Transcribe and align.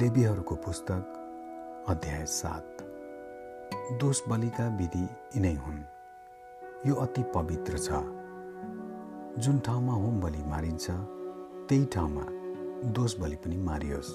लेबीहरूको 0.00 0.54
पुस्तक 0.54 1.84
अध्याय 1.88 2.24
सात। 2.24 2.82
दोष 4.00 4.20
बलिका 4.28 4.68
विधि 4.68 5.02
यिनै 5.36 5.52
हुन्। 5.54 5.82
यो 6.88 6.94
अति 6.94 7.22
पवित्र 7.34 7.78
छ। 7.78 7.90
जुन 9.40 9.58
ठाउँमा 9.58 9.92
होम 9.92 10.20
बलि 10.20 10.42
मारिन्छ 10.42 10.90
त्यही 11.68 11.84
ठाउँमा 11.84 12.24
दोष 12.92 13.18
बलि 13.18 13.36
पनि 13.36 13.56
मारियोस्। 13.56 14.10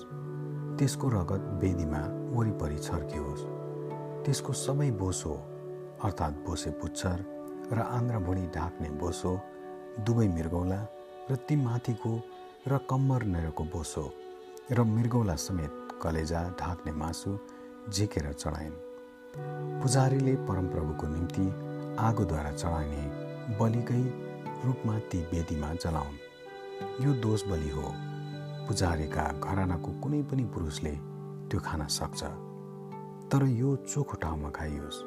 त्यसको 0.79 1.09
रगत 1.09 1.43
वेदीमा 1.63 2.01
वरिपरि 2.33 2.77
छर्कियोस्। 2.77 3.45
त्यसको 4.25 4.53
सबै 4.53 4.91
बोसो 4.91 5.33
अर्थात् 6.03 6.43
बोसे 6.45 6.71
पुच्छर 6.71 7.25
र 7.71 7.79
आन्द्रा 7.79 8.19
भुँडी 8.19 8.47
ढाक्ने 8.47 8.89
बोसो 8.89 9.39
दुवै 9.99 10.27
मृगौला 10.27 10.87
र 11.31 11.35
ती 11.35 11.55
माथिको 11.55 12.21
र 12.67 12.77
कम्मर 12.89 13.23
नेरको 13.23 13.63
बोसो 13.63 14.24
र 14.71 14.83
मृगौला 14.83 15.35
समेत 15.35 15.99
कलेजा 16.01 16.39
ढाक्ने 16.59 16.91
मासु 16.91 17.37
झिकेर 17.89 18.33
चढाइन्। 18.33 18.73
पुजारीले 19.81 20.35
परमप्रभुको 20.35 21.07
निम्ति 21.07 21.45
आगोद्वारा 21.99 22.51
चढाइने 22.51 23.03
बलिकै 23.57 24.01
रूपमा 24.65 24.97
ती 24.99 25.21
वेदीमा 25.21 25.73
जलाउन्। 25.73 26.17
यो 27.05 27.13
दोष 27.13 27.45
बलि 27.47 27.69
हो। 27.69 27.91
पुजारीका 28.67 29.31
घरानाको 29.39 29.91
कुनै 30.01 30.23
पनि 30.23 30.45
पुरुषले 30.45 30.91
त्यो 31.49 31.59
खान 31.59 31.87
सक्छ। 31.87 32.23
तर 33.29 33.45
यो 33.45 33.75
चोखो 33.75 34.17
ठाउँमा 34.17 34.49
खाइयोस्। 34.49 35.03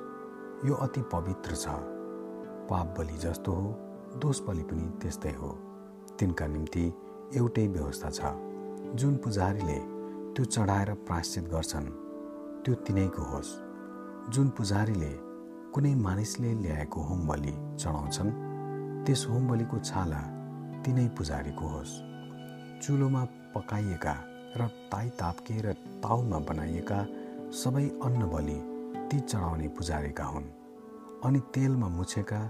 यो 0.69 0.75
अति 0.75 1.03
पवित्र 1.03 1.57
छ। 1.57 1.67
पाप 2.71 2.95
बलि 2.99 3.19
जस्तो 3.19 3.53
हो 3.53 3.75
दोष 4.23 4.41
बलि 4.41 4.63
पनि 4.63 4.87
त्यस्तै 5.03 5.33
हो। 5.33 5.51
तिनका 6.19 6.47
निम्ति 6.47 6.93
एउटै 7.35 7.67
व्यवस्था 7.67 8.11
छ। 8.11 8.21
जुन 8.95 9.17
पुजारीले 9.17 9.79
त्यो 10.35 10.45
चढाएर 10.45 10.93
प्राश्चित 11.07 11.45
गर्छन् 11.45 11.89
त्यो 12.65 12.75
तिनैको 12.75 13.23
होस्। 13.23 13.51
जुन 14.33 14.49
पुजारीले 14.49 15.11
कुनै 15.75 15.95
मानिसले 15.95 16.53
ल्याएको 16.55 17.01
होम 17.01 17.27
बलि 17.29 17.53
चढाउँछन् 17.81 18.31
त्यस 19.07 19.27
होम 19.31 19.49
बलिको 19.49 19.79
छाला 19.79 20.21
तिनै 20.83 21.07
पुजारीको 21.09 21.67
होस्। 21.69 21.93
चुलोमा 22.83 23.25
पकाइएका 23.55 24.15
र 24.57 24.67
ताई 24.93 25.09
तापके 25.21 25.61
र 25.61 25.73
ताउमा 26.03 26.39
बनाइएका 26.49 26.99
सबै 27.53 27.87
अन्न 28.03 28.31
बलि 28.31 28.59
ती 29.09 29.21
चढाउने 29.21 29.69
पुजारीका 29.69 30.25
हुन्। 30.25 30.51
अनि 31.25 31.41
तेलमा 31.55 31.89
मुछेका 31.89 32.41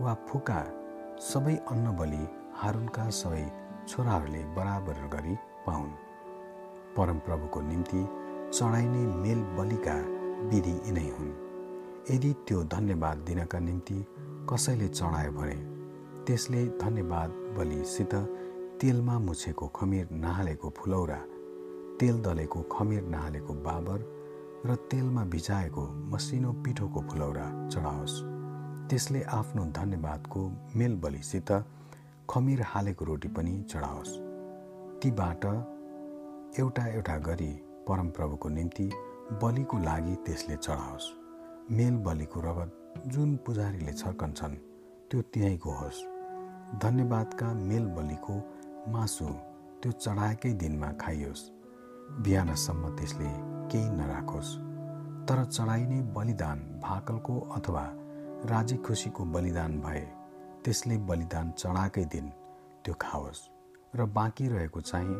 वा 0.00 0.14
फुका 0.28 0.60
सबै 1.32 1.56
अन्न 1.72 1.96
बलि 1.96 2.24
हारुनका 2.54 3.10
सबै 3.10 3.44
छोराहरूले 3.88 4.44
बराबर 4.54 5.06
गरी 5.08 5.36
पाउन्। 5.66 5.90
परमप्रभुको 6.96 7.60
निम्ति 7.60 8.02
चढाइने 8.50 9.06
मेल 9.16 9.42
बलिका 9.56 9.96
विधि 10.48 10.74
यिनै 10.86 11.08
हुन्। 11.08 11.32
यदि 12.10 12.32
त्यो 12.46 12.62
धन्यवाद 12.64 13.18
दिनका 13.18 13.58
निम्ति 13.58 14.04
कसैले 14.50 14.88
चढायो 14.88 15.32
भने 15.32 15.56
त्यसले 16.26 16.64
धन्यवाद 16.80 17.30
बलिसित 17.58 18.14
तेलमा 18.80 19.18
मुछेको 19.18 19.66
खमिर 19.68 20.08
नहालेको 20.12 20.70
फुलौरा 20.76 21.18
तेल 22.00 22.20
दलेको 22.22 22.62
खमिर 22.72 23.02
नहालेको 23.08 23.54
बाबर 23.66 23.98
र 24.66 24.74
तेलमा 24.90 25.24
भिजाएको 25.24 25.82
मसिनो 26.12 26.52
पिठोको 26.64 27.00
फुलौरा 27.10 27.46
चढाओस्। 27.68 28.14
त्यसले 28.90 29.22
आफ्नो 29.32 29.64
धन्यवादको 29.72 30.40
मेल 30.76 30.94
बलिसित 30.96 31.52
खमिर 32.30 32.62
हालेको 32.62 33.04
रोटी 33.04 33.28
पनि 33.28 33.62
चढाओस्। 33.62 34.25
तीबाट 35.02 35.44
एउटा 36.58 36.86
एउटा 36.86 37.16
गरी 37.18 37.52
परमप्रभुको 37.88 38.48
निम्ति 38.48 38.90
बलिको 39.42 39.78
लागि 39.78 40.14
त्यसले 40.26 40.56
चढाओस्। 40.56 41.06
मेल 41.70 41.96
बलिको 41.96 42.40
रगत 42.40 43.02
जुन 43.06 43.34
पुजारीले 43.46 43.92
छर्कन्छन् 43.92 44.54
त्यो 45.10 45.20
त्यहीँको 45.32 45.70
होस्। 45.70 45.98
धन्यवादका 46.82 47.52
मेल 47.54 47.86
बलिको 47.96 48.36
मासु 48.92 49.26
त्यो 49.82 49.92
चढाएकै 49.92 50.52
दिनमा 50.52 50.90
खाइयोस्। 51.00 51.42
बिहानसम्म 52.22 52.94
त्यसले 52.96 53.30
केही 53.70 53.88
नराखोस्। 53.90 54.56
तर 55.28 55.44
चढाइने 55.46 56.00
बलिदान 56.16 56.58
भाकलको 56.82 57.38
अथवा 57.56 57.84
राजी 58.50 58.76
खुसीको 58.76 59.24
बलिदान 59.34 59.80
भए 59.80 60.04
त्यसले 60.64 60.96
बलिदान 61.08 61.50
चढाएकै 61.52 62.04
दिन 62.04 62.32
त्यो 62.84 62.94
खाओस्। 63.00 63.40
र 63.94 64.04
बाँकी 64.04 64.48
रहेको 64.48 64.80
चाहिँ 64.80 65.14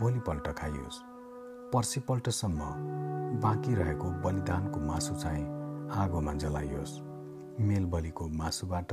भोलिपल्ट 0.00 0.48
खाइयोस्। 0.58 0.98
पर्सिपल्टसम्म 1.72 2.60
बाँकी 3.42 3.74
रहेको 3.74 4.10
बलिदानको 4.22 4.80
मासु 4.80 5.14
चाहिँ 5.14 5.44
आगोमा 6.02 6.32
जलाइयोस्। 6.34 7.00
मेल 7.60 7.84
बलिको 7.86 8.26
मासुबाट 8.28 8.92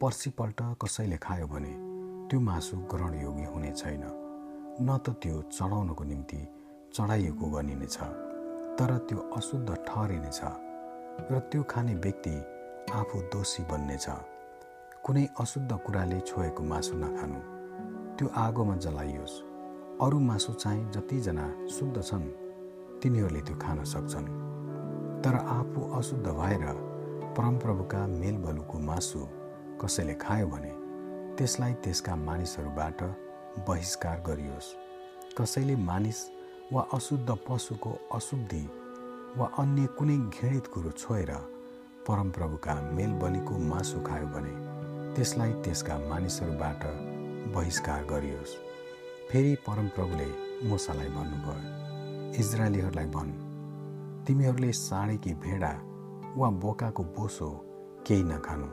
पर्सिपल्ट 0.00 0.62
कसैले 0.82 1.16
खायो 1.16 1.46
भने 1.46 1.72
त्यो 2.28 2.40
मासु 2.40 2.76
ग्रहणयोगी 2.92 3.44
हुने 3.44 3.72
छैन। 3.72 4.04
न 4.82 4.98
त 4.98 5.16
त्यो 5.22 5.42
चढाउनको 5.52 6.04
निम्ति 6.04 6.40
चढाइएको 6.94 7.50
गनिनेछ 7.50 7.98
तर 8.78 8.96
त्यो 9.08 9.18
अशुद्ध 9.36 9.74
ठहरिनेछ 9.88 10.40
र 11.30 11.38
त्यो 11.50 11.62
खाने 11.62 11.94
व्यक्ति 11.94 12.36
आफू 12.92 13.20
दोषी 13.32 13.62
बन्नेछ। 13.62 14.06
कुनै 15.04 15.28
अशुद्ध 15.40 15.72
कुराले 15.86 16.20
छोएको 16.20 16.62
मासु 16.62 16.94
नखानु। 16.96 17.55
त्यो 18.18 18.28
आगोमा 18.36 18.76
जलाइयोस्। 18.76 19.34
अरू 20.00 20.18
मासु 20.20 20.52
चाहिँ 20.52 20.90
जतिजना 20.90 21.46
शुद्ध 21.68 22.02
छन् 22.02 22.22
तिनीहरूले 23.00 23.40
त्यो 23.40 23.56
खान 23.56 23.82
सक्छन्। 23.84 24.28
तर 25.22 25.34
आफू 25.34 25.80
अशुद्ध 25.98 26.26
भएर 26.28 26.64
परमप्रभुका 27.36 28.06
मेलबलुको 28.06 28.78
मासु 28.78 29.20
कसैले 29.82 30.14
खायो 30.14 30.46
भने 30.46 30.72
त्यसलाई 31.36 31.72
त्यसका 31.84 32.16
मानिसहरूबाट 32.16 33.02
बहिष्कार 33.68 34.22
गरियोस्। 34.26 34.74
कसैले 35.38 35.76
मानिस 35.76 36.18
वा 36.72 36.82
अशुद्ध 36.94 37.36
पशुको 37.48 37.92
अशुद्धि 38.14 38.62
वा 39.36 39.46
अन्य 39.58 39.86
कुनै 39.98 40.16
घृणित 40.16 40.66
कुरो 40.66 40.90
छोएर 40.90 41.32
परमप्रभुका 42.08 42.74
मेलबलीको 42.96 43.58
मासु 43.72 44.00
खायो 44.00 44.26
भने 44.26 44.54
त्यसलाई 45.14 45.52
त्यसका 45.64 45.98
मानिसहरूबाट 46.08 46.82
बहिष्कार 47.54 48.04
गरियोस्। 48.04 48.54
फेरि 49.30 49.54
परमप्रभुले 49.66 50.26
मोसालाई 50.68 51.08
भन्नुभयो 51.08 52.38
इजरायलीहरूलाई 52.40 53.06
भन् 53.06 53.32
तिमीहरूले 54.26 54.72
साँडेकी 54.72 55.34
भेडा 55.44 55.72
वा 56.36 56.48
बोकाको 56.62 57.02
बोसो 57.16 57.48
केही 58.06 58.22
नखानु। 58.22 58.68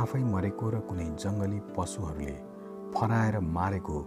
आफै 0.00 0.22
मरेको 0.24 0.70
र 0.70 0.80
कुनै 0.88 1.08
जङ्गली 1.22 1.58
पशुहरूले 1.76 2.34
फराएर 2.94 3.38
मारेको 3.56 3.98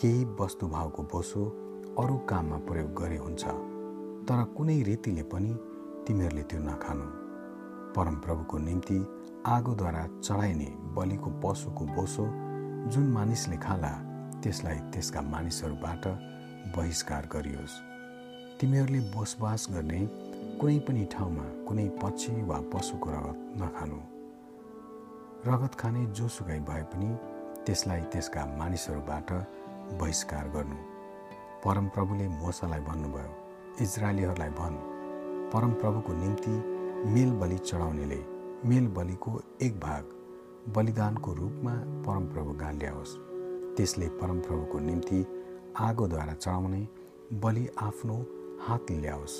केही 0.00 0.24
वस्तुभावको 0.40 1.02
बोसो 1.12 1.42
अरू 1.98 2.16
काममा 2.30 2.58
प्रयोग 2.68 2.90
गरे 3.00 3.18
हुन्छ 3.24 3.44
तर 4.28 4.44
कुनै 4.56 4.78
रीतिले 4.82 5.22
पनि 5.32 5.52
तिमीहरूले 6.06 6.42
त्यो 6.50 6.60
नखानु। 6.60 7.06
परमप्रभुको 7.94 8.58
निम्ति 8.58 8.98
आगोद्वारा 9.46 10.04
चढाइने 10.20 10.68
बलिको 10.96 11.30
पशुको 11.42 11.84
बोसो 11.96 12.24
जुन 12.88 13.06
मानिसले 13.12 13.56
खाला 13.56 13.92
त्यसलाई 14.42 14.78
त्यसका 14.92 15.20
मानिसहरूबाट 15.20 16.06
बहिष्कार 16.76 17.28
गरियोस्। 17.32 17.74
तिमीहरूले 18.60 19.00
बसोबास 19.16 19.66
गर्ने 19.70 20.00
कुनै 20.60 20.78
पनि 20.78 21.04
ठाउँमा 21.12 21.44
कुनै 21.68 21.88
पक्षी 22.02 22.32
वा 22.42 22.58
पशुको 22.72 23.10
रगत 23.10 23.38
नखानु। 23.60 24.00
रगत 25.48 25.74
खाने 25.74 26.06
जोसुकै 26.16 26.60
भए 26.60 26.82
पनि 26.92 27.10
त्यसलाई 27.66 28.00
त्यसका 28.12 28.42
मानिसहरूबाट 28.58 29.28
बहिष्कार 30.00 30.48
गर्नु। 30.48 30.80
परमप्रभुले 31.64 32.28
मोसालाई 32.28 32.80
भन्नुभयो 32.80 33.32
इजरायलीहरूलाई 33.80 34.50
भन् 34.50 34.76
परमप्रभुको 35.52 36.12
निम्ति 36.12 36.54
मेल 37.12 37.30
बलि 37.40 37.58
चढाउनेले 37.58 38.20
मेल 38.68 38.86
बलिको 38.88 39.32
एक 39.62 39.80
भाग 39.80 40.04
बलिदानको 40.68 41.32
रूपमा 41.32 41.72
परमप्रभु 42.06 42.52
कहाँ 42.52 42.72
ल्याओस् 42.72 43.16
त्यसले 43.76 44.08
परमप्रभुको 44.20 44.78
निम्ति 44.78 45.24
आगोद्वारा 45.78 46.34
चढाउने 46.34 46.86
बलि 47.42 47.66
आफ्नो 47.82 48.16
हात 48.68 48.90
ल्याओस्। 48.90 49.36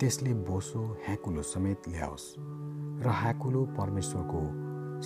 त्यसले 0.00 0.32
बोसो 0.48 0.80
ह्याकुलो 1.06 1.42
समेत 1.42 1.88
ल्याओस् 1.88 2.26
र 3.04 3.10
ह्याकुलो 3.20 3.64
परमेश्वरको 3.78 4.40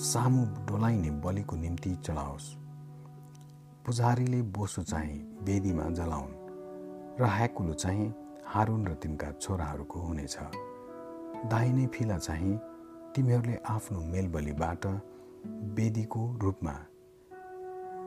सामु 0.03 0.45
डोलाइने 0.69 1.11
बलिको 1.25 1.57
निम्ति 1.57 1.95
चढाओस्। 1.97 2.55
पुजारीले 3.87 4.43
बोसो 4.43 4.83
चाहिँ 4.83 5.19
वेदीमा 5.43 5.85
जलाउन् 5.99 6.33
र 7.21 7.25
ह्याकुलो 7.37 7.75
चाहिँ 7.75 8.15
हारुन 8.47 8.87
र 8.87 8.95
तिनका 8.95 9.31
छोराहरूको 9.33 10.01
हुनेछ। 10.01 10.37
दाहिने 11.51 11.87
फिला 11.87 12.19
चाहिँ 12.19 12.57
तिमीहरूले 13.15 13.57
आफ्नो 13.69 14.01
मेलबलीबाट 14.01 14.87
वेदीको 15.47 16.39
रूपमा 16.43 16.73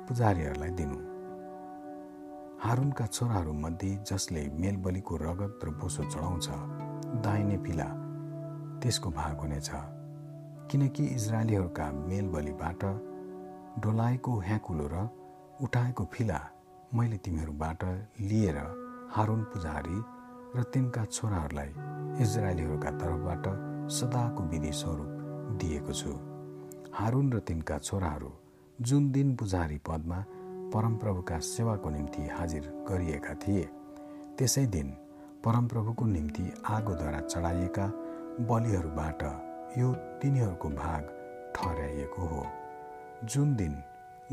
पुजारीहरूलाई 0.07 0.69
दिनु। 0.69 0.98
हारुनका 2.63 3.06
छोराहरूमध्ये 3.06 4.04
जसले 4.12 4.50
मेलबलीको 4.50 5.16
रगत 5.16 5.60
र 5.63 5.69
बोसो 5.69 6.04
चढाउँछ 6.04 6.48
दाहिने 7.24 7.57
पिला 7.57 7.88
त्यसको 8.81 9.10
भाग 9.10 9.39
हुनेछ। 9.39 9.69
किनकि 10.72 11.06
इजरायलीहरूका 11.06 11.92
मेलबलीबाट 11.92 12.83
डोलाएको 13.80 14.39
ह्याकुलो 14.39 14.88
र 14.94 15.10
उठाएको 15.62 16.06
फिला 16.06 16.39
मैले 16.95 17.18
तिमीहरूबाट 17.18 17.83
लिएर 18.22 18.57
हारुन 19.16 19.44
पुजारी 19.44 19.98
र 20.56 20.63
तिनका 20.63 21.06
छोराहरूलाई 21.06 21.69
इजरायलीहरूका 22.24 22.92
तर्फबाट 22.92 23.45
सदाको 23.92 24.44
विधि 24.44 24.72
स्वरूप 24.72 25.57
दिएको 25.62 25.94
छु। 25.94 26.31
हारुन 26.94 27.34
र 27.34 27.40
तिनका 27.40 27.78
छोराहरू 27.78 28.32
जुन 28.82 29.12
दिन 29.12 29.36
पुजारी 29.36 29.78
पदमा 29.78 30.26
परमप्रभुका 30.74 31.40
सेवाको 31.40 31.90
निम्ति 31.90 32.22
हाजिर 32.28 32.64
गरिएका 32.90 33.34
थिए 33.34 33.70
त्यसै 34.38 34.66
दिन 34.66 34.90
परमप्रभुको 35.46 36.06
निम्ति 36.06 36.44
आगोद्वारा 36.70 37.20
चढाइएका 37.20 37.86
बलिहरूबाट 38.50 39.24
यो 39.78 39.94
तिनीहरूको 40.22 40.70
भाग 40.70 41.02
ठहराइएको 41.56 42.22
हो। 42.22 42.46
जुन 43.26 43.56
दिन 43.56 43.76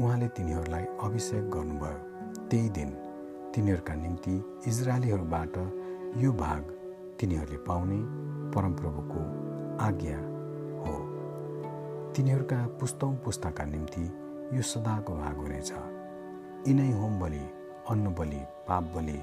उहाँले 0.00 0.28
तिनीहरूलाई 0.28 0.84
अभिषेक 1.02 1.50
गर्नुभयो 1.50 2.46
त्यही 2.48 2.68
दिन 2.68 2.90
तिनीहरूका 3.54 3.94
निम्ति 3.94 4.34
इजरायलीहरूबाट 4.66 5.56
यो 6.16 6.32
भाग 6.32 6.62
तिनीहरूले 7.20 7.56
पाउने 7.56 8.00
परमप्रभुको 8.54 9.20
आज्ञा 9.84 10.18
तिनीहरूका 12.16 12.56
पुस्तौँ 12.80 13.14
पुस्ताका 13.14 13.64
निम्ति 13.64 14.04
यो 14.56 14.62
सदाको 14.62 15.14
भाग 15.14 15.36
हुनेछ। 15.36 15.72
यिनै 16.68 16.90
होम 16.92 17.18
बलि 17.20 17.44
अन्न 17.90 18.14
बलि 18.14 18.40
पाप 18.68 18.84
बलि 18.96 19.18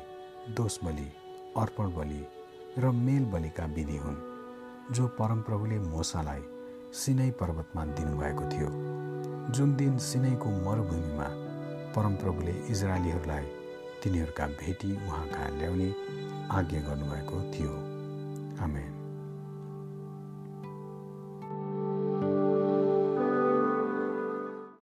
दोष 0.56 0.78
बलि 0.84 1.08
अर्पण 1.58 1.94
बलि 1.96 2.22
र 2.80 2.92
मेल 2.92 3.26
बलिका 3.26 3.66
विधि 3.66 3.98
हुन् 3.98 4.24
जो 4.94 5.08
परमप्रभुले 5.20 5.80
मोसालाई 5.80 6.44
सिनै 6.94 7.30
पर्वतमा 7.32 7.86
दिनुभएको 7.86 8.50
थियो। 8.50 8.70
जुन 9.52 9.76
दिन 9.76 9.98
सिनैको 9.98 10.50
मरुभूमिमा 10.66 11.28
परमप्रभुले 11.96 12.52
इजरायलीहरूलाई 12.70 13.46
तिनीहरूका 14.04 14.48
भेटी 14.60 14.92
उहाँ 15.08 15.26
कहाँ 15.28 15.50
ल्याउने 15.58 15.90
आज्ञा 16.52 16.82
गर्नुभएको 16.82 17.42
थियो। 17.54 17.74
आमेन। 18.64 19.05